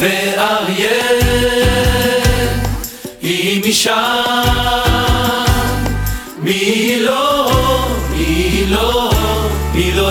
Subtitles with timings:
[0.00, 0.90] ואריה
[3.22, 4.20] היא משם.
[6.38, 7.50] מי לא,
[8.10, 9.10] מי לא,
[9.74, 10.10] מי לא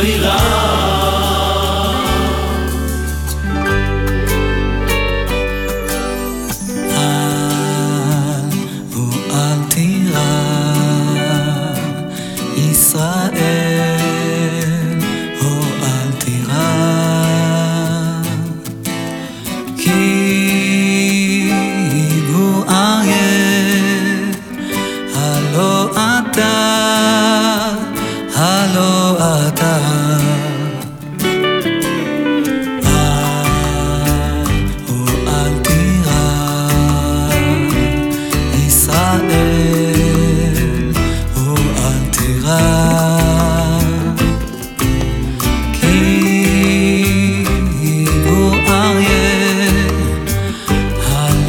[28.79, 29.99] לא אתה.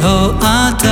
[0.03, 0.90] לא אתה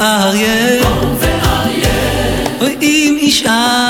[0.00, 1.90] ואריה, או ואריה,
[2.60, 3.89] או עם אישה